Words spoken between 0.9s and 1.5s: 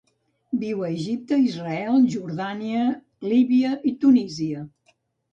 Egipte,